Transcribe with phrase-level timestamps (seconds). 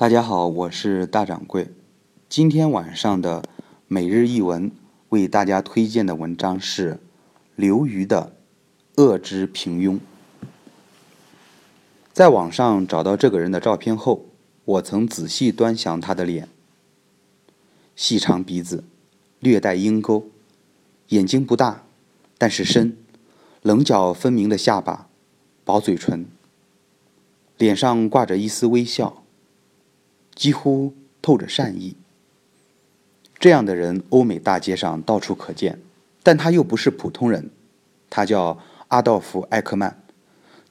[0.00, 1.68] 大家好，我是大掌柜。
[2.26, 3.44] 今天晚上的
[3.86, 4.72] 每日一文
[5.10, 6.98] 为大家推荐的文章是
[7.54, 8.32] 刘瑜的
[9.02, 9.96] 《恶之平庸》。
[12.14, 14.24] 在网上找到这个人的照片后，
[14.64, 16.48] 我曾仔细端详他的脸：
[17.94, 18.82] 细长鼻子，
[19.38, 20.30] 略带鹰钩，
[21.08, 21.84] 眼睛不大，
[22.38, 22.96] 但是深，
[23.60, 25.10] 棱角分明的下巴，
[25.62, 26.24] 薄嘴唇，
[27.58, 29.19] 脸上挂着一丝微笑。
[30.40, 31.94] 几乎透着善意。
[33.38, 35.78] 这样的人，欧美大街上到处可见，
[36.22, 37.50] 但他又不是普通人。
[38.08, 40.02] 他叫阿道夫·艾克曼，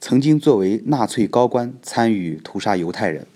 [0.00, 3.26] 曾经作为纳粹高官参与屠杀犹太人。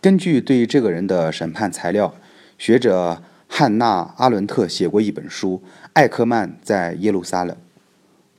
[0.00, 2.16] 根据对这个人的审判材料，
[2.58, 7.56] 学者汉娜·阿伦特写过一本书《艾克曼在耶路撒冷》。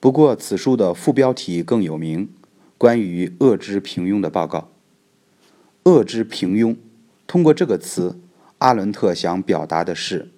[0.02, 2.28] 不过，此书的副标题更有名：
[2.78, 4.60] 《关于恶之平庸的报告》。
[5.86, 6.76] 恶之平庸，
[7.28, 8.20] 通过这个词，
[8.58, 10.32] 阿伦特想表达的是，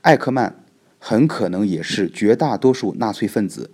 [0.00, 0.64] 艾克曼
[0.98, 3.70] 很可能也是绝大多数纳粹分子，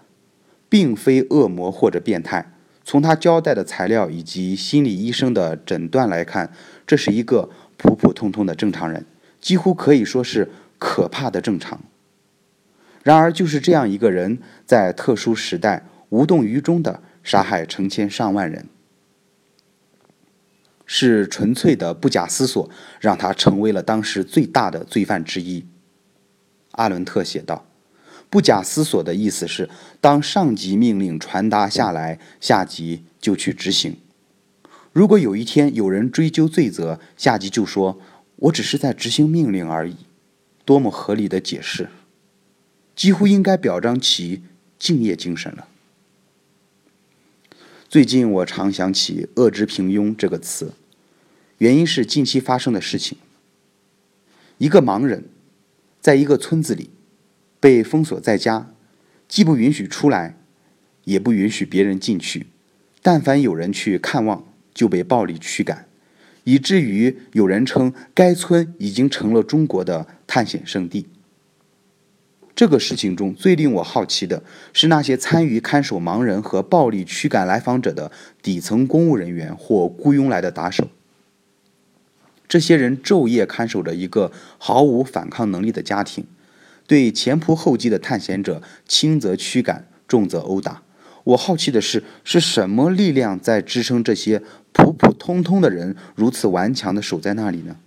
[0.68, 2.52] 并非恶魔或者变态。
[2.82, 6.52] 从他交代的材料以及心理医生的诊断来看，
[6.84, 9.06] 这是一个普普通通的正常人，
[9.40, 11.80] 几乎可以说是可怕的正常。
[13.04, 18.66] 然而，就是这样一个人，在特殊时代无动于衷地杀害成千上万人。
[20.86, 22.68] 是纯粹的不假思索，
[23.00, 25.66] 让他成为了当时最大的罪犯之一。
[26.72, 27.66] 阿伦特写道
[28.28, 33.96] ：“不假思索的意思是，当上级命令传达下来，下级就去执行。
[34.92, 38.00] 如果有一天有人追究罪责，下级就说
[38.36, 39.96] ：‘我只是在执行命令而已。’
[40.64, 41.88] 多么合理的解释！
[42.96, 44.42] 几乎应该表彰其
[44.78, 45.68] 敬业精神了。”
[47.94, 50.72] 最近我常想起“恶之平庸”这个词，
[51.58, 53.18] 原因是近期发生的事情。
[54.58, 55.26] 一个盲人，
[56.00, 56.90] 在一个村子里
[57.60, 58.72] 被封锁在家，
[59.28, 60.36] 既不允许出来，
[61.04, 62.48] 也不允许别人进去。
[63.00, 64.44] 但凡有人去看望，
[64.74, 65.86] 就被暴力驱赶，
[66.42, 71.06] 以至于有人称该村已经成了中国的探险圣地。
[72.56, 74.42] 这个事情中最令我好奇的
[74.72, 80.88] 是，那些参与看守盲人和暴力驱赶来访者的底层公务人员或雇佣来的打手。
[82.46, 86.24] 这些人昼夜看守着一个毫无反抗能力的家庭，
[86.86, 90.82] 对前仆后继的探险者轻则驱赶，重则殴打。
[91.24, 94.42] 我好奇的是，是什么力量在支撑这些
[94.72, 97.78] 普普通通的人如此顽强地守在那里呢？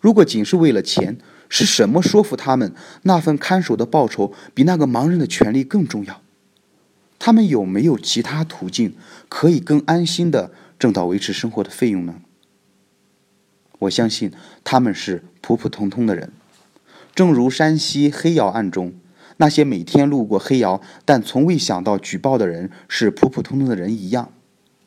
[0.00, 1.16] 如果仅是为了钱，
[1.48, 6.22] 是什么说服他们那份看守的报酬比那个盲人的权利更重要？
[7.18, 8.94] 他们有没有其他途径
[9.28, 12.16] 可以更安心的挣到维持生活的费用呢？
[13.78, 14.32] 我相信
[14.64, 16.32] 他们是普普通通的人，
[17.14, 18.94] 正如山西黑窑案中
[19.38, 24.32] 那些每天路过黑窑但从未想到举报的人是普普通通的人一样。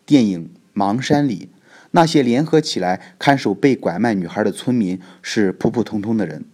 [0.06, 0.50] 电影
[0.80, 1.50] 《盲山》里。
[1.92, 6.46] 那些联合起来看守被拐卖女孩的村民是普普通通的人。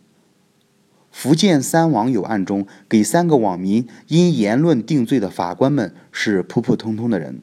[1.11, 7.41] 福建三网友案中给三个网民因言论定罪的法官们是普普通通的人。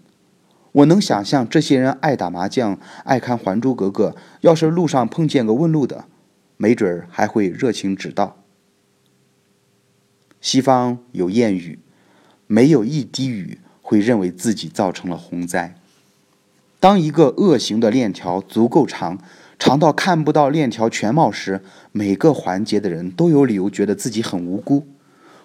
[0.72, 4.10] 我能想象这些人爱打麻将，爱看《还珠格格》，
[4.41, 6.06] 要是路上碰见个问路的，
[6.56, 8.42] 没准儿还会热情指道。
[10.41, 11.78] 西方有谚语
[12.47, 15.75] ：“没有一滴雨会认为自己造成了洪灾。”
[16.82, 19.16] 当一个恶行的链条足够长，
[19.56, 21.60] 长到看不到链条全貌时，
[21.93, 24.84] 每个环节的人都有理由觉得自己很无辜。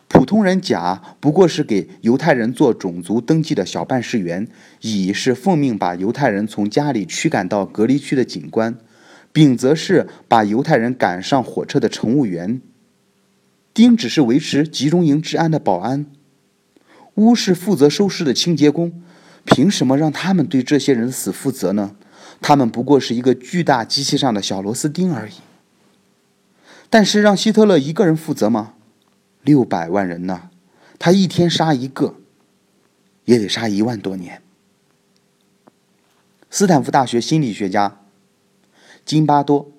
[0.08, 4.48] 普通人甲不过是给犹太人做种族登记的小办事员，
[4.82, 8.76] 乙是奉命把犹太人从家里驱赶到隔离区的警官，
[9.32, 12.60] 丙则是把犹太人赶上火车的乘务员，
[13.76, 16.08] 丁只是维持集中营治安的保安，
[17.14, 19.04] 乌是负责收尸的清洁工。
[19.48, 21.96] 凭什么让他们对这些人死负责呢？
[22.42, 25.34] 他们不过是一个巨大机器上的小螺丝钉而已。
[26.90, 28.74] 但是让希特勒一个人负责吗？
[29.42, 30.50] 六百万人呢？
[31.00, 32.16] 他一天杀一个，
[33.26, 34.42] 也得杀一万多年。
[36.50, 38.00] 斯坦福大学心理学家
[39.06, 39.72] 金巴多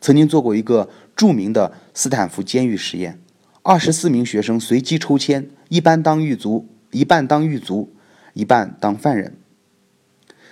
[0.00, 3.20] 曾经做过一个著名的斯坦福监狱实验：
[3.62, 7.92] 二十四名学生随机抽签，一半当狱卒，一半当狱卒。
[8.36, 9.32] 一半当犯人，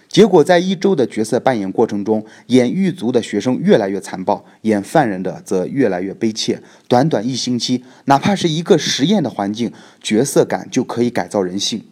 [0.08, 6.62] 结果在一周的角色扮演过程中，演狱卒的学生越来越残暴，演犯人的则越来越悲切。
[6.88, 9.70] 短短一星期，哪怕是一个实验的环境，
[10.00, 11.84] 角色感就可以改造人性。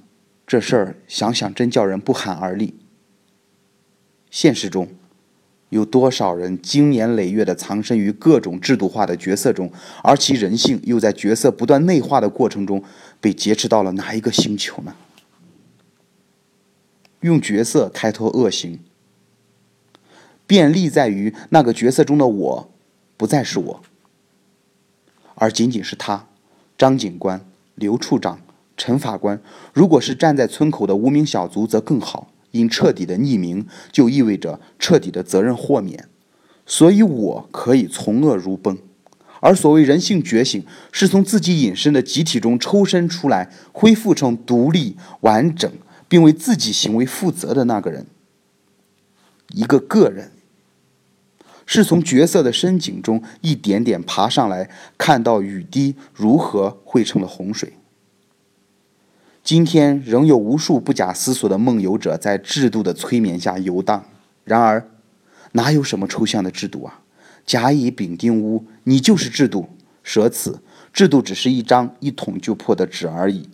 [0.46, 2.74] 这事儿想想真叫人不寒而栗。
[4.30, 4.88] 现实中，
[5.68, 9.70] 有多少人经年累月的藏身于各种制度化的角色中，
[10.02, 12.82] 而其人性又在角色不断内化的过程中
[13.20, 14.94] 被劫持到了哪一个星球呢？
[17.22, 18.78] 用角色开脱恶行，
[20.46, 22.70] 便利在于那个角色中的我
[23.16, 23.82] 不再是我，
[25.34, 26.26] 而仅仅是他，
[26.76, 28.40] 张警官、刘处长、
[28.76, 29.40] 陈法官。
[29.72, 32.28] 如果是站在村口的无名小卒，则更好。
[32.50, 36.06] 因彻底的匿名，就意味着彻底的责任豁免，
[36.66, 38.76] 所以我可以从恶如崩。
[39.40, 45.72] 而所谓人性觉醒，是从自己隐身的集体中抽身出来，恢复成独立、完整，
[46.12, 48.04] 并为自己行为负责的那个人。
[49.48, 50.32] 一个个人，
[51.64, 54.68] 是从角色的深井中一点点爬上来，
[54.98, 57.72] 看到雨滴如何汇成了洪水。
[59.42, 64.04] 今天仍有无数不假思索的梦游者在制度的催眠下游荡。
[64.44, 64.86] 然而，
[65.52, 67.00] 哪有什么抽象的制度啊？
[67.46, 69.70] 甲乙丙丁戊，你就是制度。
[70.02, 70.60] 舍此，
[70.92, 73.48] 制度只是一张一捅就破的纸而已。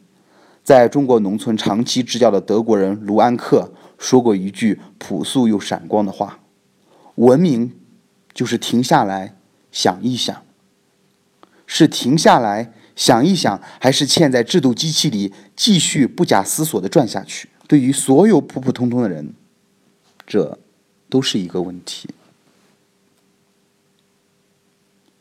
[0.69, 6.41] 在中国农村长期支教的德国人卢安克说过一句朴素又闪光的话
[7.17, 7.75] ：“文明
[8.35, 9.35] 就是停下来
[9.73, 10.43] 想一想，
[11.67, 17.49] 是停下来。”想一想，还是嵌在制度机器里继续不假思索地转下去？
[17.67, 19.33] 对于所有普普通通的人，
[20.27, 20.59] 这
[21.09, 22.11] 都是一个问题。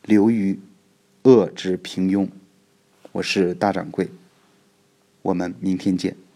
[0.02, 0.60] 流于
[1.22, 2.28] 恶之平庸，
[3.12, 4.10] 我是大掌柜，
[5.28, 6.27] 我们明天见。